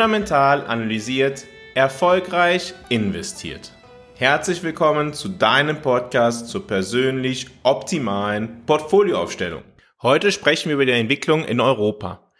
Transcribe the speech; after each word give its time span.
Fundamental 0.00 0.66
analysiert, 0.66 1.44
erfolgreich 1.74 2.72
investiert. 2.88 3.70
Herzlich 4.14 4.62
willkommen 4.62 5.12
zu 5.12 5.28
deinem 5.28 5.82
Podcast 5.82 6.48
zur 6.48 6.66
persönlich 6.66 7.48
optimalen 7.64 8.64
Portfolioaufstellung. 8.64 9.62
Heute 10.00 10.32
sprechen 10.32 10.70
wir 10.70 10.76
über 10.76 10.86
die 10.86 10.92
Entwicklung 10.92 11.44
in 11.44 11.60
Europa. 11.60 12.32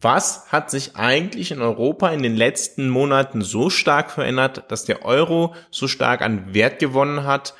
Was 0.00 0.52
hat 0.52 0.70
sich 0.70 0.94
eigentlich 0.94 1.50
in 1.50 1.60
Europa 1.60 2.10
in 2.10 2.22
den 2.22 2.36
letzten 2.36 2.88
Monaten 2.88 3.42
so 3.42 3.68
stark 3.68 4.12
verändert, 4.12 4.70
dass 4.70 4.84
der 4.84 5.04
Euro 5.04 5.56
so 5.72 5.88
stark 5.88 6.22
an 6.22 6.54
Wert 6.54 6.78
gewonnen 6.78 7.24
hat 7.24 7.54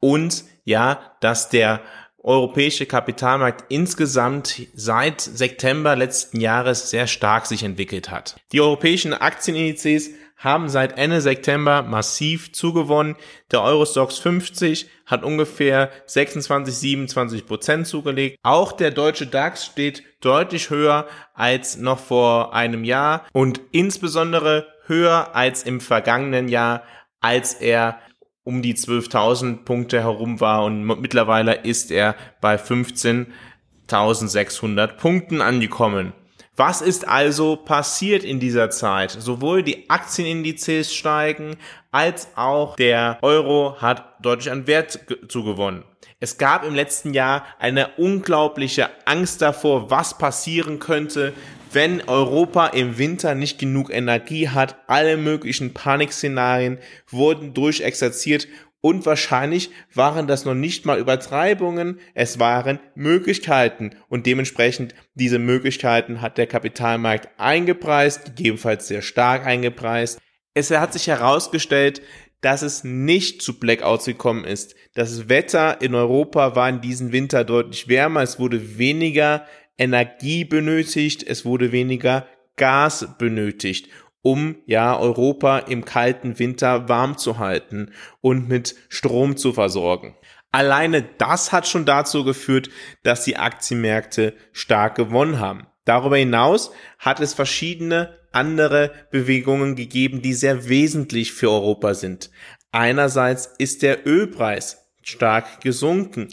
und 0.00 0.42
ja, 0.64 0.98
dass 1.20 1.50
der 1.50 1.82
europäische 2.24 2.86
Kapitalmarkt 2.86 3.66
insgesamt 3.68 4.66
seit 4.74 5.20
September 5.20 5.94
letzten 5.94 6.40
Jahres 6.40 6.90
sehr 6.90 7.06
stark 7.06 7.46
sich 7.46 7.62
entwickelt 7.62 8.10
hat. 8.10 8.36
Die 8.52 8.62
europäischen 8.62 9.12
Aktienindizes 9.12 10.10
haben 10.36 10.68
seit 10.68 10.98
Ende 10.98 11.20
September 11.20 11.82
massiv 11.82 12.52
zugewonnen. 12.52 13.16
Der 13.52 13.62
Eurostox 13.62 14.18
50 14.18 14.88
hat 15.06 15.22
ungefähr 15.22 15.90
26, 16.06 16.74
27 16.74 17.46
Prozent 17.46 17.86
zugelegt. 17.86 18.38
Auch 18.42 18.72
der 18.72 18.90
deutsche 18.90 19.26
DAX 19.26 19.66
steht 19.66 20.02
deutlich 20.20 20.70
höher 20.70 21.06
als 21.34 21.76
noch 21.76 21.98
vor 21.98 22.54
einem 22.54 22.84
Jahr 22.84 23.26
und 23.32 23.60
insbesondere 23.70 24.66
höher 24.86 25.34
als 25.34 25.62
im 25.62 25.80
vergangenen 25.80 26.48
Jahr, 26.48 26.82
als 27.20 27.54
er 27.54 27.98
um 28.44 28.62
die 28.62 28.74
12.000 28.74 29.64
Punkte 29.64 30.00
herum 30.00 30.40
war 30.40 30.64
und 30.64 30.84
mittlerweile 31.00 31.54
ist 31.54 31.90
er 31.90 32.14
bei 32.40 32.54
15.600 32.56 34.96
Punkten 34.96 35.40
angekommen. 35.40 36.12
Was 36.56 36.82
ist 36.82 37.08
also 37.08 37.56
passiert 37.56 38.22
in 38.22 38.38
dieser 38.38 38.70
Zeit? 38.70 39.10
Sowohl 39.10 39.64
die 39.64 39.90
Aktienindizes 39.90 40.94
steigen, 40.94 41.56
als 41.90 42.28
auch 42.36 42.76
der 42.76 43.18
Euro 43.22 43.78
hat 43.80 44.14
deutlich 44.22 44.52
an 44.52 44.68
Wert 44.68 45.00
zugewonnen. 45.26 45.82
Es 46.20 46.38
gab 46.38 46.64
im 46.64 46.74
letzten 46.74 47.12
Jahr 47.12 47.44
eine 47.58 47.88
unglaubliche 47.96 48.88
Angst 49.04 49.42
davor, 49.42 49.90
was 49.90 50.16
passieren 50.16 50.78
könnte, 50.78 51.32
wenn 51.74 52.00
Europa 52.02 52.68
im 52.68 52.98
Winter 52.98 53.34
nicht 53.34 53.58
genug 53.58 53.92
Energie 53.92 54.48
hat. 54.48 54.76
Alle 54.86 55.16
möglichen 55.16 55.74
Panikszenarien 55.74 56.78
wurden 57.08 57.52
durchexerziert 57.54 58.48
und 58.80 59.06
wahrscheinlich 59.06 59.70
waren 59.94 60.26
das 60.26 60.44
noch 60.44 60.54
nicht 60.54 60.84
mal 60.84 60.98
Übertreibungen, 60.98 62.00
es 62.12 62.38
waren 62.38 62.80
Möglichkeiten 62.94 63.92
und 64.08 64.26
dementsprechend 64.26 64.94
diese 65.14 65.38
Möglichkeiten 65.38 66.20
hat 66.20 66.36
der 66.36 66.46
Kapitalmarkt 66.46 67.28
eingepreist, 67.38 68.26
gegebenenfalls 68.26 68.86
sehr 68.86 69.00
stark 69.00 69.46
eingepreist. 69.46 70.20
Es 70.52 70.70
hat 70.70 70.92
sich 70.92 71.06
herausgestellt, 71.06 72.02
dass 72.42 72.60
es 72.60 72.84
nicht 72.84 73.40
zu 73.40 73.58
Blackouts 73.58 74.04
gekommen 74.04 74.44
ist. 74.44 74.74
Das 74.92 75.30
Wetter 75.30 75.80
in 75.80 75.94
Europa 75.94 76.54
war 76.54 76.68
in 76.68 76.82
diesem 76.82 77.10
Winter 77.10 77.42
deutlich 77.42 77.88
wärmer, 77.88 78.20
es 78.20 78.38
wurde 78.38 78.76
weniger 78.76 79.46
Energie 79.78 80.44
benötigt, 80.44 81.22
es 81.22 81.44
wurde 81.44 81.72
weniger 81.72 82.26
Gas 82.56 83.08
benötigt 83.18 83.88
um 84.24 84.56
ja 84.64 84.98
Europa 84.98 85.58
im 85.58 85.84
kalten 85.84 86.38
Winter 86.38 86.88
warm 86.88 87.18
zu 87.18 87.38
halten 87.38 87.92
und 88.22 88.48
mit 88.48 88.74
Strom 88.88 89.36
zu 89.36 89.52
versorgen. 89.52 90.16
Alleine 90.50 91.02
das 91.18 91.52
hat 91.52 91.68
schon 91.68 91.84
dazu 91.84 92.24
geführt, 92.24 92.70
dass 93.02 93.24
die 93.24 93.36
Aktienmärkte 93.36 94.34
stark 94.52 94.94
gewonnen 94.94 95.40
haben. 95.40 95.66
Darüber 95.84 96.16
hinaus 96.16 96.72
hat 96.98 97.20
es 97.20 97.34
verschiedene 97.34 98.18
andere 98.32 98.92
Bewegungen 99.10 99.76
gegeben, 99.76 100.22
die 100.22 100.32
sehr 100.32 100.70
wesentlich 100.70 101.32
für 101.32 101.50
Europa 101.50 101.92
sind. 101.92 102.30
Einerseits 102.72 103.46
ist 103.58 103.82
der 103.82 104.06
Ölpreis 104.06 104.88
stark 105.02 105.60
gesunken. 105.60 106.30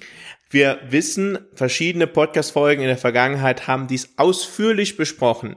Wir 0.51 0.79
wissen, 0.89 1.39
verschiedene 1.55 2.05
Podcast-Folgen 2.07 2.81
in 2.81 2.87
der 2.87 2.97
Vergangenheit 2.97 3.67
haben 3.67 3.87
dies 3.87 4.13
ausführlich 4.17 4.97
besprochen 4.97 5.55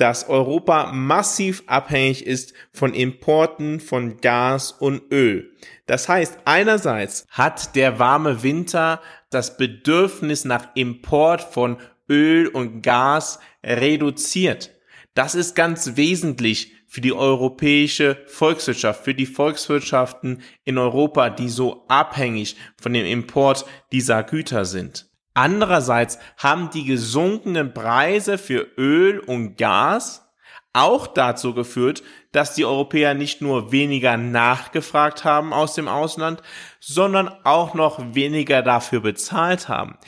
dass 0.00 0.30
Europa 0.30 0.92
massiv 0.92 1.62
abhängig 1.66 2.26
ist 2.26 2.54
von 2.72 2.94
Importen 2.94 3.80
von 3.80 4.16
Gas 4.22 4.72
und 4.72 5.12
Öl. 5.12 5.52
Das 5.84 6.08
heißt, 6.08 6.38
einerseits 6.46 7.26
hat 7.28 7.76
der 7.76 7.98
warme 7.98 8.42
Winter 8.42 9.02
das 9.28 9.58
Bedürfnis 9.58 10.46
nach 10.46 10.74
Import 10.74 11.42
von 11.42 11.76
Öl 12.08 12.48
und 12.48 12.80
Gas 12.80 13.40
reduziert. 13.62 14.70
Das 15.14 15.34
ist 15.34 15.54
ganz 15.56 15.96
wesentlich 15.96 16.72
für 16.86 17.00
die 17.00 17.12
europäische 17.12 18.18
Volkswirtschaft, 18.26 19.04
für 19.04 19.14
die 19.14 19.26
Volkswirtschaften 19.26 20.42
in 20.64 20.78
Europa, 20.78 21.30
die 21.30 21.48
so 21.48 21.84
abhängig 21.88 22.56
von 22.80 22.92
dem 22.92 23.06
Import 23.06 23.64
dieser 23.92 24.22
Güter 24.22 24.64
sind. 24.64 25.08
Andererseits 25.34 26.18
haben 26.36 26.70
die 26.70 26.84
gesunkenen 26.84 27.72
Preise 27.72 28.38
für 28.38 28.66
Öl 28.76 29.20
und 29.20 29.56
Gas 29.56 30.28
auch 30.72 31.06
dazu 31.06 31.54
geführt, 31.54 32.02
dass 32.32 32.54
die 32.54 32.64
Europäer 32.64 33.14
nicht 33.14 33.40
nur 33.40 33.72
weniger 33.72 34.16
nachgefragt 34.16 35.24
haben 35.24 35.52
aus 35.52 35.74
dem 35.74 35.88
Ausland, 35.88 36.42
sondern 36.78 37.28
auch 37.44 37.74
noch 37.74 38.14
weniger 38.14 38.62
dafür 38.62 39.00
bezahlt 39.00 39.68
haben. 39.68 39.98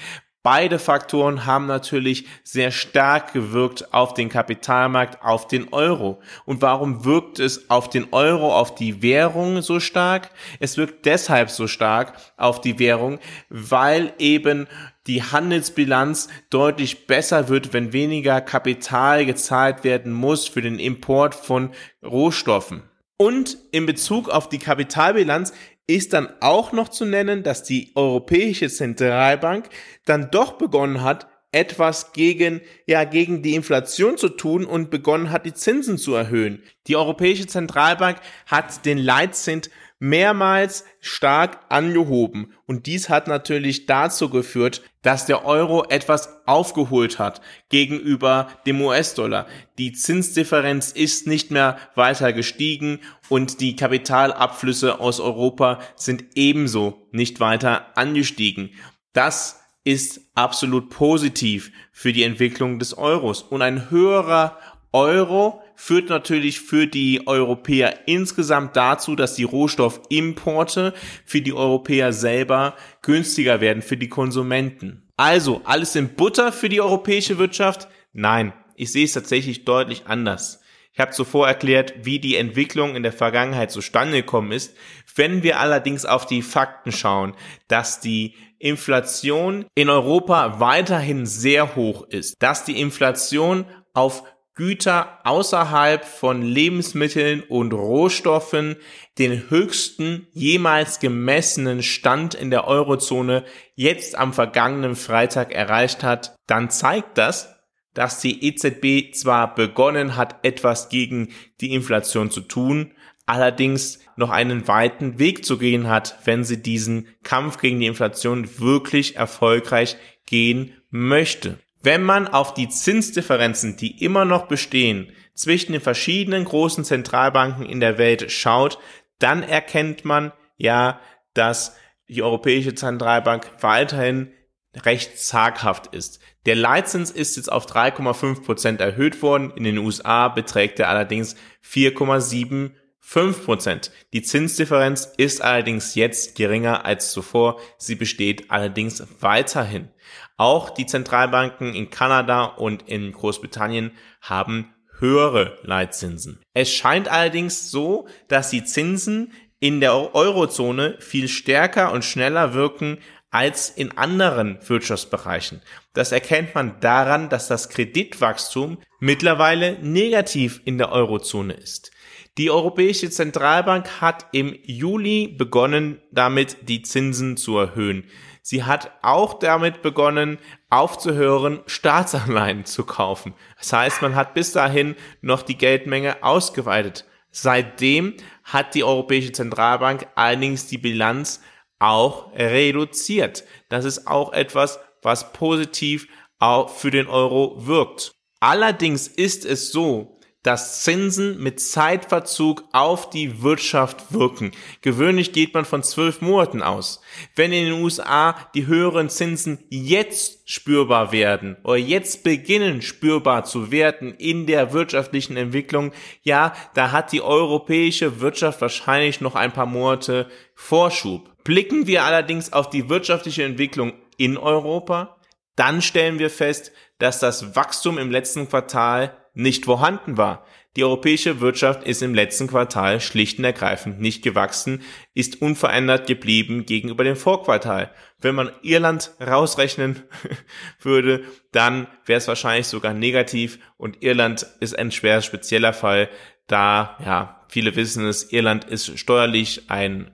Beide 0.45 0.81
Faktoren 0.81 1.47
haben 1.47 1.67
natürlich 1.67 2.27
sehr 2.43 2.73
stark 2.73 3.33
gewirkt 3.33 3.95
auf 3.95 4.13
den 4.13 4.29
Kapitalmarkt, 4.29 5.23
auf 5.23 5.47
den 5.47 5.73
Euro. 5.73 6.21
Und 6.45 6.63
warum 6.63 7.05
wirkt 7.05 7.39
es 7.39 7.71
auf 7.71 7.89
den 7.89 8.09
Euro, 8.13 8.53
auf 8.53 8.75
die 8.75 9.03
Währung 9.03 9.63
so 9.63 9.79
stark? 9.79 10.31
Es 10.59 10.77
wirkt 10.77 11.07
deshalb 11.07 11.49
so 11.49 11.69
stark 11.69 12.15
auf 12.37 12.61
die 12.61 12.81
Währung, 12.81 13.21
weil 13.51 14.15
eben 14.19 14.67
die 15.07 15.23
Handelsbilanz 15.23 16.29
deutlich 16.51 17.07
besser 17.07 17.49
wird, 17.49 17.73
wenn 17.73 17.93
weniger 17.93 18.41
Kapital 18.41 19.25
gezahlt 19.25 19.85
werden 19.85 20.13
muss 20.13 20.49
für 20.49 20.63
den 20.63 20.81
Import 20.81 21.37
von 21.37 21.71
Rohstoffen. 22.05 22.83
Und 23.17 23.57
in 23.71 23.87
Bezug 23.87 24.29
auf 24.29 24.49
die 24.49 24.59
Kapitalbilanz 24.59 25.53
ist 25.87 26.13
dann 26.13 26.29
auch 26.41 26.73
noch 26.73 26.89
zu 26.89 27.05
nennen, 27.05 27.43
dass 27.43 27.63
die 27.63 27.93
Europäische 27.95 28.69
Zentralbank 28.69 29.69
dann 30.05 30.31
doch 30.31 30.53
begonnen 30.53 31.03
hat, 31.03 31.27
etwas 31.53 32.13
gegen, 32.13 32.63
ja, 32.87 33.05
gegen 33.05 33.43
die 33.43 33.55
Inflation 33.55 34.17
zu 34.17 34.31
tun 34.31 34.65
und 34.65 34.91
begonnen 34.91 35.31
hat, 35.31 35.45
die 35.45 35.53
Zinsen 35.53 35.99
zu 35.99 36.15
erhöhen. 36.15 36.63
Die 36.87 36.97
Europäische 36.97 37.47
Zentralbank 37.47 38.19
hat 38.47 38.87
den 38.87 38.97
Leitzins 38.97 39.69
mehrmals 40.03 40.85
stark 40.99 41.61
angehoben 41.69 42.53
und 42.67 42.87
dies 42.87 43.09
hat 43.09 43.29
natürlich 43.29 43.87
dazu 43.87 44.31
geführt, 44.31 44.83
dass 45.03 45.27
der 45.27 45.45
Euro 45.45 45.85
etwas 45.89 46.45
aufgeholt 46.45 47.21
hat 47.21 47.41
gegenüber 47.69 48.49
dem 48.67 48.81
US-Dollar. 48.81 49.47
Die 49.79 49.93
Zinsdifferenz 49.93 50.91
ist 50.91 51.29
nicht 51.29 51.53
mehr 51.53 51.79
weiter 51.95 52.33
gestiegen 52.33 52.99
und 53.29 53.61
die 53.61 53.77
Kapitalabflüsse 53.77 54.99
aus 54.99 55.21
Europa 55.21 55.79
sind 55.95 56.25
ebenso 56.35 57.07
nicht 57.13 57.39
weiter 57.39 57.97
angestiegen. 57.97 58.71
Das 59.13 59.61
ist 59.85 60.21
absolut 60.35 60.91
positiv 60.91 61.71
für 61.93 62.13
die 62.13 62.25
Entwicklung 62.25 62.81
des 62.81 62.99
Euros 62.99 63.43
und 63.43 63.63
ein 63.63 63.89
höherer 63.89 64.59
Euro 64.91 65.62
führt 65.83 66.11
natürlich 66.11 66.61
für 66.61 66.87
die 66.87 67.27
Europäer 67.27 68.07
insgesamt 68.07 68.77
dazu, 68.77 69.17
dass 69.17 69.35
die 69.35 69.43
Rohstoffimporte 69.43 70.95
für 71.27 71.43
die 71.43 71.53
Europäer 71.53 72.13
selber 72.13 72.77
günstiger 73.03 73.61
werden 73.61 73.83
für 73.83 73.97
die 73.97 74.09
Konsumenten. 74.09 75.03
Also, 75.17 75.61
alles 75.65 75.97
in 75.97 76.15
Butter 76.15 76.53
für 76.53 76.69
die 76.69 76.81
europäische 76.81 77.37
Wirtschaft? 77.39 77.89
Nein, 78.13 78.53
ich 78.77 78.93
sehe 78.93 79.07
es 79.07 79.13
tatsächlich 79.13 79.65
deutlich 79.65 80.05
anders. 80.07 80.63
Ich 80.93 81.01
habe 81.01 81.11
zuvor 81.11 81.49
erklärt, 81.49 81.95
wie 82.05 82.21
die 82.21 82.37
Entwicklung 82.37 82.95
in 82.95 83.03
der 83.03 83.13
Vergangenheit 83.13 83.73
zustande 83.73 84.19
gekommen 84.19 84.53
ist. 84.53 84.77
Wenn 85.17 85.43
wir 85.43 85.59
allerdings 85.59 86.05
auf 86.05 86.27
die 86.27 86.43
Fakten 86.43 86.93
schauen, 86.93 87.35
dass 87.67 87.99
die 87.99 88.37
Inflation 88.61 89.65
in 89.75 89.91
Europa 89.91 90.61
weiterhin 90.61 91.27
sehr 91.27 91.75
hoch 91.75 92.07
ist, 92.09 92.37
dass 92.39 92.65
die 92.65 92.81
Inflation 92.81 93.65
auf 93.95 94.23
Güter 94.55 95.19
außerhalb 95.25 96.05
von 96.05 96.43
Lebensmitteln 96.43 97.43
und 97.43 97.73
Rohstoffen 97.73 98.77
den 99.19 99.49
höchsten 99.49 100.27
jemals 100.33 101.01
gemessenen 101.01 101.83
Stand 101.83 102.35
in 102.35 102.51
der 102.51 102.67
Eurozone 102.67 103.45
jetzt 103.75 104.17
am 104.17 104.35
vergangenen 104.35 104.95
Freitag 104.95 105.53
erreicht 105.53 106.03
hat, 106.03 106.37
dann 106.47 106.69
zeigt 106.69 107.17
das, 107.17 107.55
dass 107.95 108.21
die 108.21 108.47
EZB 108.47 109.15
zwar 109.15 109.55
begonnen 109.55 110.17
hat, 110.17 110.45
etwas 110.45 110.91
gegen 110.91 111.29
die 111.61 111.73
Inflation 111.73 112.31
zu 112.31 112.43
tun, 112.43 112.93
allerdings 113.27 114.01
noch 114.17 114.31
einen 114.31 114.69
weiten 114.69 115.19
Weg 115.19 115.45
zu 115.45 115.59
gehen 115.59 115.89
hat, 115.89 116.19
wenn 116.25 116.45
sie 116.45 116.63
diesen 116.63 117.09
Kampf 117.23 117.59
gegen 117.59 117.81
die 117.81 117.87
Inflation 117.87 118.59
wirklich 118.59 119.17
erfolgreich 119.17 119.97
gehen 120.27 120.75
möchte. 120.91 121.59
Wenn 121.83 122.03
man 122.03 122.29
auf 122.29 122.55
die 122.55 122.69
Zinsdifferenzen, 122.69 123.77
die 123.77 124.05
immer 124.05 124.25
noch 124.25 124.47
bestehen, 124.47 125.13
zwischen 125.35 125.73
den 125.73 125.81
verschiedenen 125.81 126.45
großen 126.45 126.85
Zentralbanken 126.85 127.67
in 127.67 127.81
der 127.81 127.99
Welt 127.99 128.31
schaut, 128.31 128.79
dann 129.19 129.43
erkennt 129.43 130.05
man 130.05 130.33
ja, 130.57 131.01
dass 131.35 131.77
die 132.09 132.23
Europäische 132.23 132.75
Zentralbank 132.75 133.51
weiterhin 133.61 134.33
recht 134.77 135.19
zaghaft 135.19 135.89
ist. 135.89 136.21
Der 136.47 136.57
Leitzins 136.57 137.11
ist 137.11 137.37
jetzt 137.37 137.51
auf 137.51 137.67
3,5 137.67 138.45
Prozent 138.45 138.81
erhöht 138.81 139.23
worden, 139.23 139.53
in 139.57 139.65
den 139.65 139.79
USA 139.79 140.29
beträgt 140.29 140.79
er 140.81 140.89
allerdings 140.89 141.37
4,7 141.65 142.73
5%. 143.05 143.91
Die 144.13 144.23
Zinsdifferenz 144.23 145.13
ist 145.17 145.43
allerdings 145.43 145.95
jetzt 145.95 146.37
geringer 146.37 146.85
als 146.85 147.13
zuvor. 147.13 147.61
Sie 147.77 147.95
besteht 147.95 148.51
allerdings 148.51 149.03
weiterhin. 149.21 149.89
Auch 150.37 150.71
die 150.71 150.87
Zentralbanken 150.87 151.75
in 151.75 151.91
Kanada 151.91 152.45
und 152.45 152.89
in 152.89 153.13
Großbritannien 153.13 153.93
haben 154.21 154.73
höhere 154.99 155.59
Leitzinsen. 155.63 156.41
Es 156.55 156.73
scheint 156.73 157.09
allerdings 157.09 157.71
so, 157.71 158.07
dass 158.29 158.51
die 158.51 158.65
Zinsen 158.65 159.33
in 159.59 159.81
der 159.81 160.15
Eurozone 160.15 160.97
viel 161.01 161.29
stärker 161.29 161.93
und 161.93 162.05
schneller 162.05 162.55
wirken 162.55 162.99
als 163.31 163.71
in 163.71 163.97
anderen 163.97 164.59
Wirtschaftsbereichen. 164.69 165.63
Das 165.95 166.13
erkennt 166.13 166.55
man 166.55 166.81
daran, 166.81 167.29
dass 167.29 167.49
das 167.49 167.69
Kreditwachstum 167.69 168.79
mittlerweile 169.01 169.79
negativ 169.81 170.61
in 170.65 170.79
der 170.79 170.93
Eurozone 170.93 171.55
ist. 171.55 171.91
Die 172.39 172.51
Europäische 172.51 173.11
Zentralbank 173.11 174.01
hat 174.01 174.27
im 174.33 174.57
Juli 174.63 175.29
begonnen, 175.29 176.01
damit 176.13 176.57
die 176.67 176.81
Zinsen 176.81 177.37
zu 177.37 177.59
erhöhen. 177.59 178.05
Sie 178.41 178.65
hat 178.65 178.91
auch 179.03 179.39
damit 179.39 179.83
begonnen, 179.83 180.39
aufzuhören, 180.71 181.61
Staatsanleihen 181.67 182.65
zu 182.65 182.85
kaufen. 182.85 183.35
Das 183.59 183.75
heißt, 183.75 184.01
man 184.01 184.15
hat 184.15 184.33
bis 184.33 184.53
dahin 184.53 184.97
noch 185.21 185.43
die 185.43 185.59
Geldmenge 185.59 186.23
ausgeweitet. 186.23 187.05
Seitdem 187.31 188.15
hat 188.45 188.75
die 188.75 188.85
Europäische 188.85 189.33
Zentralbank 189.33 190.07
allerdings 190.15 190.67
die 190.67 190.79
Bilanz 190.79 191.43
auch 191.79 192.33
reduziert. 192.35 193.45
Das 193.69 193.85
ist 193.85 194.07
auch 194.07 194.33
etwas, 194.33 194.81
was 195.03 195.35
positiv 195.35 196.09
auch 196.39 196.71
für 196.71 196.91
den 196.91 197.09
Euro 197.09 197.67
wirkt. 197.67 198.13
Allerdings 198.41 199.07
ist 199.07 199.45
es 199.45 199.71
so, 199.71 200.19
dass 200.43 200.83
Zinsen 200.83 201.41
mit 201.41 201.61
Zeitverzug 201.61 202.65
auf 202.73 203.11
die 203.11 203.43
Wirtschaft 203.43 204.13
wirken. 204.13 204.53
Gewöhnlich 204.81 205.33
geht 205.33 205.55
man 205.55 205.65
von 205.65 205.83
zwölf 205.83 206.21
Monaten 206.21 206.63
aus. 206.63 207.01
Wenn 207.37 207.53
in 207.53 207.67
den 207.67 207.83
USA 207.83 208.37
die 208.55 208.67
höheren 208.67 209.09
Zinsen 209.09 209.65
jetzt 209.71 210.51
spürbar 210.51 211.13
werden 211.13 211.57
oder 211.63 211.77
jetzt 211.77 212.25
beginnen 212.25 212.83
spürbar 212.83 213.45
zu 213.45 213.71
werden 213.71 214.15
in 214.15 214.47
der 214.47 214.73
wirtschaftlichen 214.73 215.37
Entwicklung, 215.37 215.93
ja, 216.23 216.53
da 216.75 216.91
hat 216.91 217.13
die 217.13 217.23
europäische 217.23 218.21
Wirtschaft 218.21 218.61
wahrscheinlich 218.61 219.21
noch 219.21 219.37
ein 219.37 219.53
paar 219.53 219.67
Monate 219.67 220.29
Vorschub. 220.55 221.31
Blicken 221.45 221.87
wir 221.87 222.05
allerdings 222.05 222.53
auf 222.53 222.69
die 222.71 222.89
wirtschaftliche 222.89 223.45
Entwicklung 223.45 223.93
in 224.17 224.37
Europa, 224.37 225.17
dann 225.57 225.83
stellen 225.83 226.19
wir 226.19 226.31
fest, 226.31 226.73
dass 226.99 227.19
das 227.19 227.57
Wachstum 227.57 227.99
im 227.99 228.11
letzten 228.11 228.49
Quartal 228.49 229.17
nicht 229.35 229.65
vorhanden 229.65 230.17
war. 230.17 230.45
Die 230.77 230.85
europäische 230.85 231.41
Wirtschaft 231.41 231.85
ist 231.85 232.03
im 232.03 232.15
letzten 232.15 232.47
Quartal 232.47 233.01
schlicht 233.01 233.39
und 233.39 233.45
ergreifend 233.45 234.01
nicht 234.01 234.23
gewachsen, 234.23 234.83
ist 235.13 235.43
unverändert 235.43 236.07
geblieben 236.07 236.65
gegenüber 236.65 237.05
dem 237.05 237.17
Vorquartal. 237.17 237.91
Wenn 238.19 238.35
man 238.35 238.53
Irland 238.63 239.11
rausrechnen 239.21 240.03
würde, 240.81 241.25
dann 241.53 241.89
wäre 242.07 242.19
es 242.19 242.29
wahrscheinlich 242.29 242.69
sogar 242.69 242.95
negativ 242.95 243.59
und 243.77 244.03
Irland 244.03 244.47
ist 244.61 244.79
ein 244.79 244.91
schwer 244.93 245.21
spezieller 245.21 245.75
Fall, 245.75 246.09
da, 246.47 246.97
ja, 247.05 247.45
viele 247.49 247.77
wissen 247.77 248.07
es, 248.07 248.33
Irland 248.33 248.65
ist 248.65 248.99
steuerlich 248.99 249.71
ein 249.71 250.11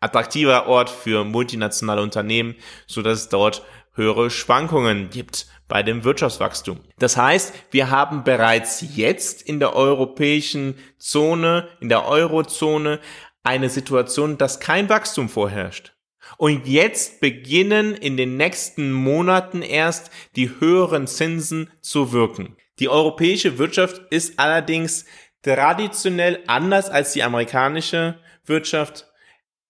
attraktiver 0.00 0.66
Ort 0.66 0.90
für 0.90 1.24
multinationale 1.24 2.02
Unternehmen, 2.02 2.56
so 2.86 3.02
dass 3.02 3.20
es 3.20 3.28
dort 3.28 3.62
höhere 3.94 4.30
Schwankungen 4.30 5.10
gibt 5.10 5.46
bei 5.72 5.82
dem 5.82 6.04
Wirtschaftswachstum. 6.04 6.80
Das 6.98 7.16
heißt, 7.16 7.54
wir 7.70 7.88
haben 7.88 8.24
bereits 8.24 8.84
jetzt 8.94 9.40
in 9.40 9.58
der 9.58 9.74
europäischen 9.74 10.74
Zone, 10.98 11.66
in 11.80 11.88
der 11.88 12.06
Eurozone 12.06 13.00
eine 13.42 13.70
Situation, 13.70 14.36
dass 14.36 14.60
kein 14.60 14.90
Wachstum 14.90 15.30
vorherrscht. 15.30 15.94
Und 16.36 16.68
jetzt 16.68 17.22
beginnen 17.22 17.94
in 17.94 18.18
den 18.18 18.36
nächsten 18.36 18.92
Monaten 18.92 19.62
erst 19.62 20.10
die 20.36 20.60
höheren 20.60 21.06
Zinsen 21.06 21.70
zu 21.80 22.12
wirken. 22.12 22.58
Die 22.78 22.90
europäische 22.90 23.56
Wirtschaft 23.56 24.02
ist 24.10 24.38
allerdings 24.38 25.06
traditionell 25.40 26.40
anders 26.48 26.90
als 26.90 27.14
die 27.14 27.22
amerikanische 27.22 28.18
Wirtschaft 28.44 29.06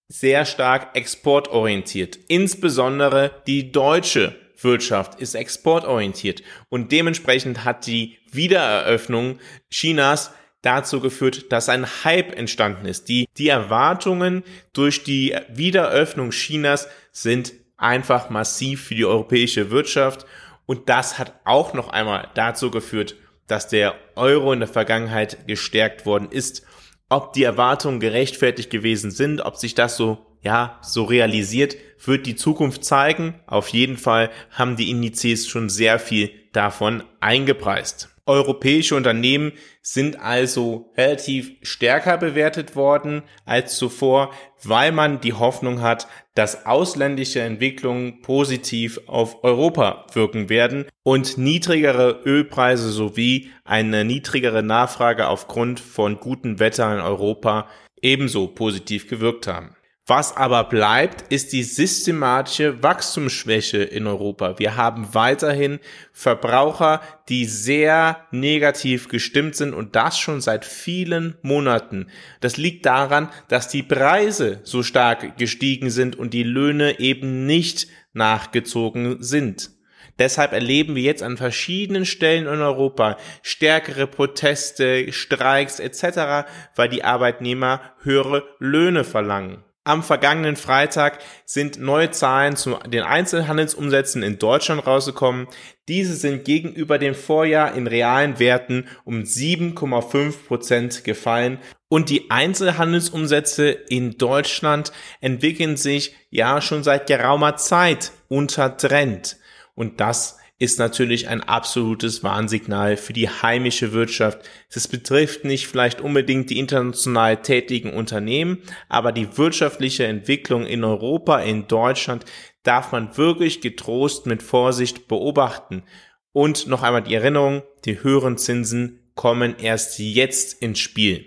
sehr 0.08 0.46
stark 0.46 0.96
exportorientiert. 0.96 2.18
Insbesondere 2.26 3.40
die 3.46 3.70
deutsche 3.70 4.41
Wirtschaft 4.64 5.20
ist 5.20 5.34
exportorientiert. 5.34 6.42
Und 6.68 6.92
dementsprechend 6.92 7.64
hat 7.64 7.86
die 7.86 8.18
Wiedereröffnung 8.30 9.38
Chinas 9.70 10.32
dazu 10.62 11.00
geführt, 11.00 11.50
dass 11.50 11.68
ein 11.68 11.86
Hype 12.04 12.36
entstanden 12.36 12.86
ist. 12.86 13.08
Die, 13.08 13.28
die 13.36 13.48
Erwartungen 13.48 14.44
durch 14.72 15.04
die 15.04 15.36
Wiederöffnung 15.48 16.30
Chinas 16.30 16.88
sind 17.10 17.52
einfach 17.76 18.30
massiv 18.30 18.84
für 18.84 18.94
die 18.94 19.04
europäische 19.04 19.70
Wirtschaft. 19.70 20.24
Und 20.66 20.88
das 20.88 21.18
hat 21.18 21.34
auch 21.44 21.74
noch 21.74 21.88
einmal 21.88 22.28
dazu 22.34 22.70
geführt, 22.70 23.16
dass 23.48 23.68
der 23.68 23.94
Euro 24.14 24.52
in 24.52 24.60
der 24.60 24.68
Vergangenheit 24.68 25.46
gestärkt 25.46 26.06
worden 26.06 26.28
ist 26.30 26.64
ob 27.12 27.34
die 27.34 27.42
Erwartungen 27.42 28.00
gerechtfertigt 28.00 28.70
gewesen 28.70 29.10
sind, 29.10 29.42
ob 29.42 29.56
sich 29.56 29.74
das 29.74 29.98
so, 29.98 30.18
ja, 30.40 30.78
so 30.80 31.04
realisiert, 31.04 31.76
wird 32.02 32.24
die 32.24 32.36
Zukunft 32.36 32.84
zeigen. 32.84 33.34
Auf 33.46 33.68
jeden 33.68 33.98
Fall 33.98 34.30
haben 34.50 34.76
die 34.76 34.90
Indizes 34.90 35.46
schon 35.46 35.68
sehr 35.68 35.98
viel 35.98 36.30
davon 36.52 37.02
eingepreist. 37.20 38.08
Europäische 38.24 38.94
Unternehmen 38.94 39.52
sind 39.82 40.20
also 40.20 40.90
relativ 40.96 41.52
stärker 41.60 42.16
bewertet 42.16 42.76
worden 42.76 43.24
als 43.44 43.76
zuvor, 43.76 44.32
weil 44.64 44.92
man 44.92 45.20
die 45.20 45.32
Hoffnung 45.32 45.80
hat, 45.82 46.06
dass 46.34 46.66
ausländische 46.66 47.40
Entwicklungen 47.40 48.22
positiv 48.22 49.00
auf 49.06 49.44
Europa 49.44 50.06
wirken 50.12 50.48
werden 50.48 50.86
und 51.02 51.36
niedrigere 51.38 52.22
Ölpreise 52.24 52.90
sowie 52.90 53.50
eine 53.64 54.04
niedrigere 54.04 54.62
Nachfrage 54.62 55.28
aufgrund 55.28 55.80
von 55.80 56.20
gutem 56.20 56.58
Wetter 56.58 56.92
in 56.94 57.00
Europa 57.00 57.68
ebenso 58.00 58.48
positiv 58.48 59.08
gewirkt 59.08 59.46
haben. 59.46 59.76
Was 60.14 60.36
aber 60.36 60.64
bleibt, 60.64 61.32
ist 61.32 61.54
die 61.54 61.62
systematische 61.62 62.82
Wachstumsschwäche 62.82 63.78
in 63.78 64.06
Europa. 64.06 64.58
Wir 64.58 64.76
haben 64.76 65.14
weiterhin 65.14 65.80
Verbraucher, 66.12 67.00
die 67.30 67.46
sehr 67.46 68.26
negativ 68.30 69.08
gestimmt 69.08 69.56
sind 69.56 69.72
und 69.72 69.96
das 69.96 70.18
schon 70.18 70.42
seit 70.42 70.66
vielen 70.66 71.38
Monaten. 71.40 72.08
Das 72.42 72.58
liegt 72.58 72.84
daran, 72.84 73.30
dass 73.48 73.68
die 73.68 73.82
Preise 73.82 74.60
so 74.64 74.82
stark 74.82 75.38
gestiegen 75.38 75.88
sind 75.88 76.14
und 76.14 76.34
die 76.34 76.42
Löhne 76.42 77.00
eben 77.00 77.46
nicht 77.46 77.86
nachgezogen 78.12 79.22
sind. 79.22 79.70
Deshalb 80.18 80.52
erleben 80.52 80.94
wir 80.94 81.04
jetzt 81.04 81.22
an 81.22 81.38
verschiedenen 81.38 82.04
Stellen 82.04 82.46
in 82.46 82.60
Europa 82.60 83.16
stärkere 83.40 84.06
Proteste, 84.06 85.10
Streiks 85.10 85.80
etc., 85.80 86.46
weil 86.76 86.90
die 86.90 87.02
Arbeitnehmer 87.02 87.80
höhere 88.02 88.44
Löhne 88.58 89.04
verlangen. 89.04 89.64
Am 89.84 90.04
vergangenen 90.04 90.54
Freitag 90.54 91.18
sind 91.44 91.80
neue 91.80 92.12
Zahlen 92.12 92.54
zu 92.54 92.78
den 92.86 93.02
Einzelhandelsumsätzen 93.02 94.22
in 94.22 94.38
Deutschland 94.38 94.86
rausgekommen. 94.86 95.48
Diese 95.88 96.14
sind 96.14 96.44
gegenüber 96.44 96.98
dem 96.98 97.16
Vorjahr 97.16 97.74
in 97.74 97.88
realen 97.88 98.38
Werten 98.38 98.86
um 99.04 99.22
7,5 99.22 100.46
Prozent 100.46 101.02
gefallen 101.02 101.58
und 101.88 102.10
die 102.10 102.30
Einzelhandelsumsätze 102.30 103.70
in 103.70 104.18
Deutschland 104.18 104.92
entwickeln 105.20 105.76
sich 105.76 106.14
ja 106.30 106.60
schon 106.60 106.84
seit 106.84 107.08
geraumer 107.08 107.56
Zeit 107.56 108.12
unter 108.28 108.76
Trend. 108.76 109.36
Und 109.74 110.00
das 110.00 110.38
ist 110.62 110.78
natürlich 110.78 111.26
ein 111.26 111.42
absolutes 111.42 112.22
Warnsignal 112.22 112.96
für 112.96 113.12
die 113.12 113.28
heimische 113.28 113.92
Wirtschaft. 113.92 114.48
Das 114.72 114.86
betrifft 114.86 115.44
nicht 115.44 115.66
vielleicht 115.66 116.00
unbedingt 116.00 116.50
die 116.50 116.60
international 116.60 117.42
tätigen 117.42 117.92
Unternehmen, 117.92 118.58
aber 118.88 119.10
die 119.10 119.36
wirtschaftliche 119.36 120.06
Entwicklung 120.06 120.64
in 120.64 120.84
Europa, 120.84 121.40
in 121.40 121.66
Deutschland 121.66 122.26
darf 122.62 122.92
man 122.92 123.16
wirklich 123.16 123.60
getrost 123.60 124.26
mit 124.26 124.40
Vorsicht 124.40 125.08
beobachten. 125.08 125.82
Und 126.30 126.68
noch 126.68 126.84
einmal 126.84 127.02
die 127.02 127.14
Erinnerung, 127.14 127.62
die 127.84 128.00
höheren 128.04 128.38
Zinsen 128.38 129.00
kommen 129.16 129.56
erst 129.58 129.98
jetzt 129.98 130.62
ins 130.62 130.78
Spiel. 130.78 131.26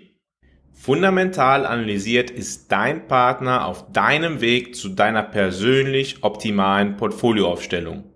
Fundamental 0.72 1.66
analysiert 1.66 2.30
ist 2.30 2.72
dein 2.72 3.06
Partner 3.06 3.66
auf 3.66 3.92
deinem 3.92 4.40
Weg 4.40 4.74
zu 4.76 4.88
deiner 4.88 5.22
persönlich 5.22 6.22
optimalen 6.22 6.96
Portfolioaufstellung. 6.96 8.15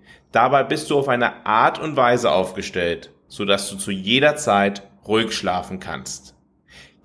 Dabei 0.31 0.63
bist 0.63 0.89
du 0.89 0.97
auf 0.97 1.09
eine 1.09 1.45
Art 1.45 1.77
und 1.79 1.97
Weise 1.97 2.31
aufgestellt, 2.31 3.11
so 3.27 3.45
dass 3.45 3.69
du 3.69 3.77
zu 3.77 3.91
jeder 3.91 4.37
Zeit 4.37 4.81
ruhig 5.05 5.33
schlafen 5.33 5.79
kannst. 5.79 6.33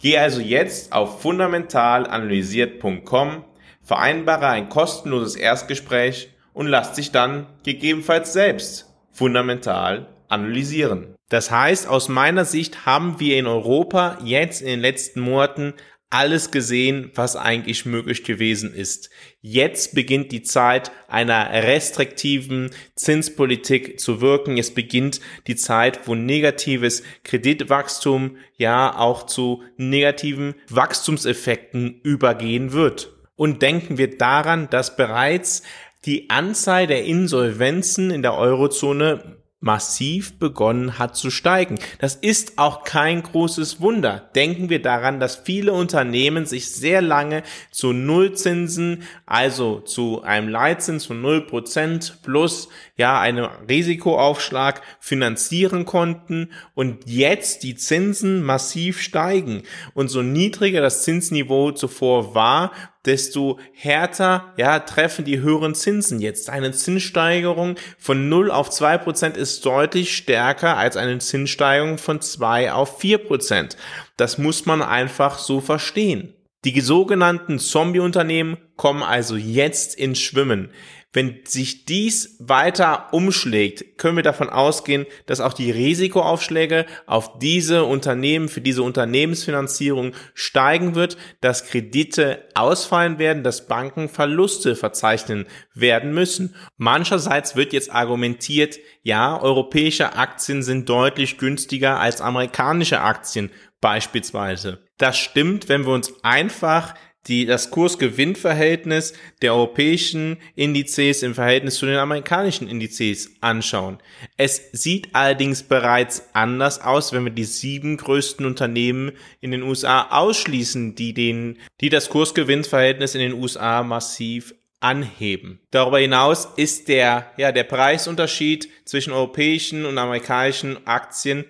Geh 0.01 0.17
also 0.19 0.41
jetzt 0.41 0.93
auf 0.93 1.21
fundamentalanalysiert.com, 1.23 3.45
vereinbare 3.83 4.47
ein 4.49 4.69
kostenloses 4.69 5.35
Erstgespräch 5.37 6.31
und 6.53 6.69
lass 6.69 6.93
dich 6.93 7.11
dann 7.13 7.47
gegebenenfalls 7.65 8.33
selbst 8.33 8.93
fundamental 9.11 10.07
analysieren. 10.29 11.15
Das 11.29 11.51
heißt, 11.51 11.89
aus 11.89 12.09
meiner 12.09 12.45
Sicht 12.45 12.87
haben 12.87 13.19
wir 13.19 13.37
in 13.39 13.47
Europa 13.47 14.19
jetzt 14.23 14.61
in 14.61 14.69
den 14.69 14.81
letzten 14.81 15.21
Monaten 15.21 15.75
alles 16.11 16.51
gesehen, 16.53 17.11
was 17.15 17.35
eigentlich 17.35 17.85
möglich 17.85 18.23
gewesen 18.23 18.73
ist. 18.73 19.11
Jetzt 19.41 19.95
beginnt 19.95 20.31
die 20.31 20.43
Zeit 20.43 20.93
einer 21.09 21.51
restriktiven 21.51 22.71
Zinspolitik 22.95 23.99
zu 23.99 24.21
wirken. 24.21 24.57
Es 24.57 24.73
beginnt 24.73 25.21
die 25.49 25.57
Zeit, 25.57 26.07
wo 26.07 26.15
negatives 26.15 27.03
Kreditwachstum 27.25 28.37
ja 28.57 28.97
auch 28.97 29.27
zu 29.27 29.63
negativen 29.77 30.55
Wachstumseffekten 30.71 32.01
übergehen 32.03 32.73
wird. 32.73 33.13
Und 33.35 33.61
denken 33.63 33.99
wir 33.99 34.17
daran, 34.17 34.71
dass 34.71 34.97
bereits 34.97 35.63
die 36.05 36.31
Anzahl 36.31 36.87
der 36.87 37.05
Insolvenzen 37.05 38.11
in 38.13 38.23
der 38.23 38.35
Eurozone 38.35 39.37
massiv 39.61 40.39
begonnen 40.39 40.99
hat 40.99 41.17
zu 41.17 41.31
steigen. 41.31 41.79
Das 41.99 42.15
ist 42.15 42.59
auch 42.59 42.85
kein 42.85 43.23
großes 43.23 43.81
Wunder. 43.81 44.31
Denken 44.35 44.69
wir 44.69 44.83
daran, 44.83 45.19
dass 45.19 45.37
viele 45.37 45.73
Unternehmen 45.73 46.45
sich 46.45 46.71
sehr 46.71 47.01
lange 47.01 47.43
zu 47.71 47.93
Nullzinsen, 47.93 49.03
also 49.25 49.81
zu 49.81 50.23
einem 50.23 50.49
Leitzins 50.49 51.07
von 51.07 51.23
0% 51.23 52.23
plus 52.23 52.69
ja 52.97 53.19
einem 53.19 53.49
Risikoaufschlag 53.69 54.83
finanzieren 55.01 55.87
konnten 55.87 56.51
und 56.75 57.07
jetzt 57.07 57.63
die 57.63 57.77
Zinsen 57.77 58.43
massiv 58.43 59.01
steigen. 59.01 59.63
Und 59.95 60.09
so 60.09 60.21
niedriger 60.21 60.83
das 60.83 61.03
Zinsniveau 61.03 61.73
zuvor 61.73 62.35
war, 62.35 62.73
desto 63.07 63.59
härter 63.73 64.53
ja, 64.57 64.81
treffen 64.81 65.25
die 65.25 65.41
höheren 65.41 65.75
Zinsen 65.75 66.21
jetzt. 66.21 66.51
Eine 66.51 66.73
Zinssteigerung 66.73 67.77
von 67.99 68.29
0 68.29 68.51
auf 68.51 68.71
2 68.71 68.99
Prozent 68.99 69.37
ist 69.37 69.65
deutlich 69.65 70.17
stärker 70.17 70.77
als 70.77 70.97
eine 70.97 71.19
Zinssteigerung 71.19 71.99
von 71.99 72.21
2 72.21 72.73
auf 72.73 72.99
4 72.99 73.19
Prozent. 73.19 73.77
Das 74.17 74.39
muss 74.39 74.67
man 74.67 74.83
einfach 74.83 75.39
so 75.39 75.61
verstehen. 75.61 76.36
Die 76.67 76.81
sogenannten 76.81 77.61
Zombie-Unternehmen 77.61 78.57
kommen 78.75 79.05
also 79.05 79.37
jetzt 79.37 79.95
ins 79.95 80.19
Schwimmen. 80.19 80.71
Wenn 81.13 81.43
sich 81.45 81.85
dies 81.85 82.35
weiter 82.41 83.07
umschlägt, 83.13 83.99
können 83.99 84.17
wir 84.17 84.25
davon 84.25 84.51
ausgehen, 84.51 85.07
dass 85.27 85.41
auch 85.41 85.53
die 85.53 85.71
Risikoaufschläge 85.71 86.85
auf 87.07 87.39
diese 87.39 87.85
Unternehmen, 87.85 88.49
für 88.49 88.61
diese 88.61 88.83
Unternehmensfinanzierung 88.83 90.11
steigen 90.35 90.97
wird, 90.97 91.17
dass 91.41 91.67
Kredite 91.67 92.49
ausfallen 92.55 93.21
werden, 93.21 93.45
dass 93.45 93.69
Banken 93.69 94.09
Verluste 94.09 94.75
verzeichnen 94.75 95.47
werden 95.73 96.13
müssen. 96.15 96.57
Mancherseits 96.79 97.55
wird 97.55 97.75
jetzt 97.75 97.93
argumentiert, 97.93 98.81
ja, 99.05 99.41
europäische 99.41 100.17
Aktien 100.17 100.65
sind 100.65 100.89
deutlich 100.89 101.39
günstiger 101.39 102.01
als 102.01 102.21
amerikanische 102.21 103.03
Aktien 103.03 103.53
beispielsweise. 103.81 104.86
Das 104.99 105.19
stimmt, 105.19 105.69
wenn 105.69 105.85
wir 105.85 105.93
uns 105.93 106.13
einfach 106.23 106.95
die, 107.29 107.45
das 107.45 107.71
Kurs-Gewinn-Verhältnis 107.71 109.13
der 109.43 109.55
europäischen 109.55 110.37
Indizes 110.55 111.23
im 111.23 111.35
Verhältnis 111.35 111.77
zu 111.77 111.87
den 111.87 111.97
amerikanischen 111.97 112.69
Indizes 112.69 113.31
anschauen. 113.41 113.99
Es 114.37 114.71
sieht 114.73 115.09
allerdings 115.13 115.63
bereits 115.63 116.29
anders 116.35 116.81
aus, 116.81 117.13
wenn 117.13 117.25
wir 117.25 117.33
die 117.33 117.45
sieben 117.45 117.97
größten 117.97 118.47
Unternehmen 118.47 119.13
in 119.41 119.51
den 119.51 119.63
USA 119.63 120.09
ausschließen, 120.11 120.95
die 120.95 121.15
den, 121.15 121.59
die 121.81 121.89
das 121.89 122.09
Kurs-Gewinn-Verhältnis 122.09 123.15
in 123.15 123.21
den 123.21 123.35
USA 123.35 123.83
massiv 123.83 124.55
anheben. 124.81 125.59
Darüber 125.71 125.99
hinaus 125.99 126.47
ist 126.57 126.89
der, 126.89 127.33
ja, 127.39 127.51
der 127.51 127.65
Preisunterschied 127.65 128.69
zwischen 128.85 129.13
europäischen 129.13 129.85
und 129.85 129.99
amerikanischen 129.99 130.87
Aktien 130.87 131.47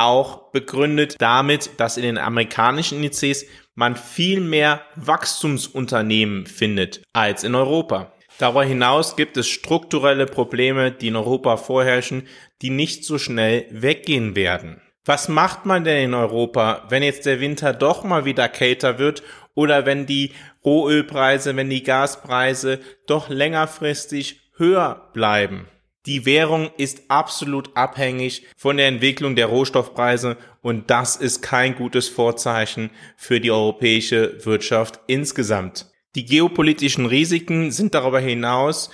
auch 0.00 0.50
begründet 0.52 1.16
damit, 1.18 1.70
dass 1.78 1.96
in 1.96 2.02
den 2.02 2.18
amerikanischen 2.18 2.98
Indizes 2.98 3.46
man 3.74 3.96
viel 3.96 4.40
mehr 4.40 4.82
Wachstumsunternehmen 4.96 6.46
findet 6.46 7.02
als 7.12 7.44
in 7.44 7.54
Europa. 7.54 8.12
Darüber 8.38 8.64
hinaus 8.64 9.16
gibt 9.16 9.36
es 9.36 9.48
strukturelle 9.48 10.26
Probleme, 10.26 10.90
die 10.92 11.08
in 11.08 11.16
Europa 11.16 11.56
vorherrschen, 11.56 12.26
die 12.62 12.70
nicht 12.70 13.04
so 13.04 13.18
schnell 13.18 13.66
weggehen 13.70 14.34
werden. 14.34 14.80
Was 15.04 15.28
macht 15.28 15.66
man 15.66 15.84
denn 15.84 16.04
in 16.04 16.14
Europa, 16.14 16.84
wenn 16.88 17.02
jetzt 17.02 17.26
der 17.26 17.40
Winter 17.40 17.72
doch 17.72 18.04
mal 18.04 18.24
wieder 18.24 18.48
kälter 18.48 18.98
wird 18.98 19.22
oder 19.54 19.86
wenn 19.86 20.06
die 20.06 20.32
Rohölpreise, 20.64 21.56
wenn 21.56 21.70
die 21.70 21.82
Gaspreise 21.82 22.80
doch 23.06 23.28
längerfristig 23.28 24.40
höher 24.56 25.10
bleiben? 25.12 25.68
Die 26.06 26.24
Währung 26.24 26.70
ist 26.78 27.02
absolut 27.08 27.76
abhängig 27.76 28.46
von 28.56 28.78
der 28.78 28.88
Entwicklung 28.88 29.36
der 29.36 29.46
Rohstoffpreise 29.46 30.38
und 30.62 30.90
das 30.90 31.16
ist 31.16 31.42
kein 31.42 31.74
gutes 31.74 32.08
Vorzeichen 32.08 32.90
für 33.16 33.38
die 33.38 33.50
europäische 33.50 34.44
Wirtschaft 34.46 35.00
insgesamt. 35.08 35.90
Die 36.14 36.24
geopolitischen 36.24 37.04
Risiken 37.04 37.70
sind 37.70 37.94
darüber 37.94 38.18
hinaus, 38.18 38.90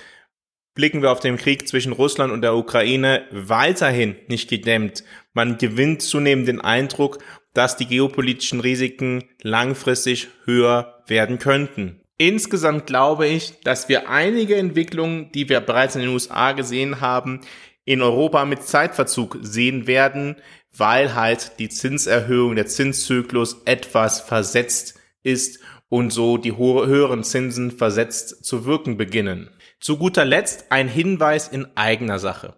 blicken 0.75 1.01
wir 1.01 1.11
auf 1.11 1.21
den 1.21 1.37
Krieg 1.37 1.67
zwischen 1.67 1.93
Russland 1.93 2.31
und 2.31 2.41
der 2.41 2.55
Ukraine, 2.55 3.25
weiterhin 3.31 4.15
nicht 4.27 4.49
gedämmt. 4.49 5.03
Man 5.33 5.57
gewinnt 5.57 6.01
zunehmend 6.01 6.47
den 6.47 6.61
Eindruck, 6.61 7.19
dass 7.53 7.77
die 7.77 7.87
geopolitischen 7.87 8.59
Risiken 8.59 9.23
langfristig 9.41 10.27
höher 10.43 11.03
werden 11.07 11.39
könnten. 11.39 12.01
Insgesamt 12.17 12.87
glaube 12.87 13.27
ich, 13.27 13.61
dass 13.63 13.89
wir 13.89 14.09
einige 14.09 14.55
Entwicklungen, 14.55 15.31
die 15.33 15.49
wir 15.49 15.59
bereits 15.59 15.95
in 15.95 16.01
den 16.01 16.09
USA 16.09 16.53
gesehen 16.53 16.99
haben, 16.99 17.41
in 17.85 18.01
Europa 18.01 18.43
mit 18.45 18.63
Zeitverzug 18.63 19.37
sehen 19.41 19.85
werden, 19.87 20.35
weil 20.75 21.13
halt 21.15 21.59
die 21.59 21.69
Zinserhöhung, 21.69 22.55
der 22.55 22.65
Zinszyklus 22.65 23.61
etwas 23.65 24.19
versetzt 24.19 24.99
ist 25.23 25.59
und 25.89 26.11
so 26.11 26.37
die 26.37 26.57
höheren 26.57 27.23
Zinsen 27.23 27.71
versetzt 27.71 28.43
zu 28.43 28.65
wirken 28.65 28.97
beginnen. 28.97 29.49
Zu 29.79 29.97
guter 29.97 30.25
Letzt 30.25 30.71
ein 30.71 30.87
Hinweis 30.87 31.47
in 31.47 31.67
eigener 31.75 32.19
Sache. 32.19 32.55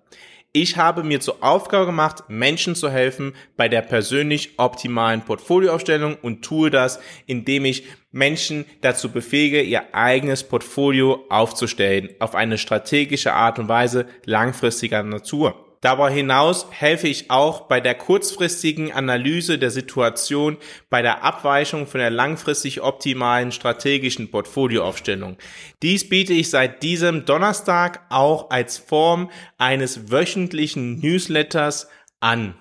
Ich 0.51 0.77
habe 0.77 1.03
mir 1.03 1.19
zur 1.19 1.43
Aufgabe 1.43 1.85
gemacht, 1.85 2.23
Menschen 2.27 2.73
zu 2.73 2.89
helfen 2.89 3.35
bei 3.55 3.69
der 3.69 3.83
persönlich 3.83 4.57
optimalen 4.57 5.21
Portfolioaufstellung 5.21 6.17
und 6.23 6.43
tue 6.43 6.71
das, 6.71 6.99
indem 7.27 7.65
ich 7.65 7.83
Menschen 8.11 8.65
dazu 8.81 9.11
befähige, 9.11 9.61
ihr 9.61 9.93
eigenes 9.93 10.43
Portfolio 10.43 11.23
aufzustellen, 11.29 12.09
auf 12.17 12.33
eine 12.33 12.57
strategische 12.57 13.33
Art 13.33 13.59
und 13.59 13.67
Weise 13.67 14.07
langfristiger 14.25 15.03
Natur. 15.03 15.68
Darüber 15.81 16.09
hinaus 16.09 16.67
helfe 16.71 17.07
ich 17.07 17.31
auch 17.31 17.61
bei 17.61 17.79
der 17.79 17.95
kurzfristigen 17.95 18.91
Analyse 18.91 19.57
der 19.57 19.71
Situation, 19.71 20.57
bei 20.89 21.01
der 21.01 21.23
Abweichung 21.23 21.87
von 21.87 22.01
der 22.01 22.09
langfristig 22.09 22.81
optimalen 22.81 23.53
strategischen 23.53 24.29
Portfolioaufstellung. 24.29 25.37
Dies 25.81 26.09
biete 26.09 26.33
ich 26.33 26.49
seit 26.49 26.83
diesem 26.83 27.25
Donnerstag 27.25 28.05
auch 28.09 28.49
als 28.49 28.77
Form 28.77 29.31
eines 29.57 30.11
wöchentlichen 30.11 30.99
Newsletters 30.99 31.87
an. 32.19 32.55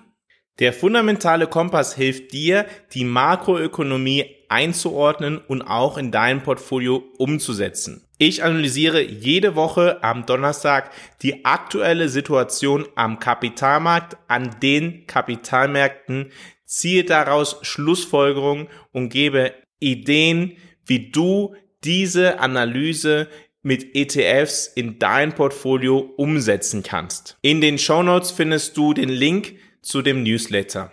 Der 0.59 0.71
fundamentale 0.71 1.47
Kompass 1.47 1.95
hilft 1.95 2.31
dir, 2.31 2.65
die 2.93 3.03
Makroökonomie 3.03 4.25
einzuordnen 4.49 5.37
und 5.37 5.61
auch 5.61 5.97
in 5.97 6.11
dein 6.11 6.41
Portfolio 6.43 7.03
umzusetzen. 7.17 8.08
Ich 8.21 8.43
analysiere 8.43 9.01
jede 9.01 9.55
Woche 9.55 10.03
am 10.03 10.25
Donnerstag 10.25 10.91
die 11.21 11.45
aktuelle 11.45 12.09
Situation 12.09 12.85
am 12.95 13.19
Kapitalmarkt, 13.19 14.17
an 14.27 14.57
den 14.61 15.07
Kapitalmärkten, 15.07 16.33
ziehe 16.65 17.05
daraus 17.05 17.59
Schlussfolgerungen 17.61 18.67
und 18.91 19.07
gebe 19.07 19.53
Ideen, 19.79 20.57
wie 20.85 21.11
du 21.11 21.55
diese 21.85 22.41
Analyse 22.41 23.29
mit 23.61 23.95
ETFs 23.95 24.67
in 24.67 24.99
dein 24.99 25.33
Portfolio 25.33 25.99
umsetzen 26.17 26.83
kannst. 26.83 27.37
In 27.41 27.61
den 27.61 27.77
Show 27.77 28.03
Notes 28.03 28.31
findest 28.31 28.75
du 28.75 28.93
den 28.93 29.07
Link 29.07 29.55
zu 29.81 30.01
dem 30.01 30.23
Newsletter. 30.23 30.91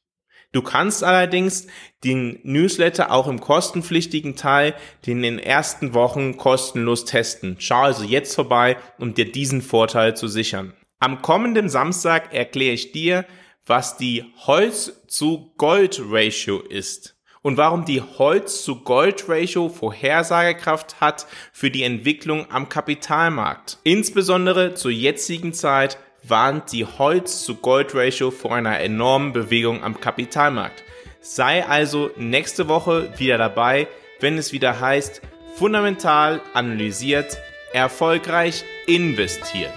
Du 0.53 0.61
kannst 0.61 1.03
allerdings 1.03 1.65
den 2.03 2.39
Newsletter 2.43 3.11
auch 3.11 3.27
im 3.27 3.41
kostenpflichtigen 3.41 4.35
Teil 4.35 4.75
in 5.03 5.23
den 5.23 5.39
ersten 5.39 5.95
Wochen 5.95 6.37
kostenlos 6.37 7.05
testen. 7.05 7.55
Schau 7.57 7.81
also 7.81 8.03
jetzt 8.03 8.35
vorbei, 8.35 8.77
um 8.99 9.15
dir 9.15 9.31
diesen 9.31 9.63
Vorteil 9.63 10.15
zu 10.15 10.27
sichern. 10.27 10.73
Am 10.99 11.23
kommenden 11.23 11.69
Samstag 11.69 12.33
erkläre 12.33 12.75
ich 12.75 12.91
dir, 12.91 13.25
was 13.65 13.97
die 13.97 14.25
Holz 14.45 15.01
zu 15.07 15.53
Gold 15.57 15.99
Ratio 16.05 16.59
ist 16.59 17.17
und 17.41 17.57
warum 17.57 17.83
die 17.85 18.01
Holz 18.01 18.63
zu 18.63 18.83
Gold 18.83 19.27
Ratio 19.27 19.69
Vorhersagekraft 19.69 21.01
hat 21.01 21.25
für 21.51 21.71
die 21.71 21.83
Entwicklung 21.83 22.49
am 22.51 22.69
Kapitalmarkt. 22.69 23.79
Insbesondere 23.83 24.75
zur 24.75 24.91
jetzigen 24.91 25.53
Zeit 25.53 25.97
warnt 26.23 26.71
die 26.71 26.85
Holz 26.85 27.43
zu 27.43 27.55
Gold 27.55 27.93
Ratio 27.93 28.31
vor 28.31 28.55
einer 28.55 28.79
enormen 28.79 29.33
Bewegung 29.33 29.83
am 29.83 29.99
Kapitalmarkt. 29.99 30.83
Sei 31.21 31.65
also 31.65 32.11
nächste 32.17 32.67
Woche 32.67 33.13
wieder 33.17 33.37
dabei, 33.37 33.87
wenn 34.19 34.37
es 34.37 34.51
wieder 34.51 34.79
heißt, 34.79 35.21
fundamental 35.55 36.41
analysiert, 36.53 37.37
erfolgreich 37.73 38.63
investiert. 38.87 39.73